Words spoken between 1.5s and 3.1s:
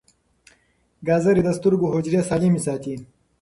سترګو حجرې سالمې ساتي.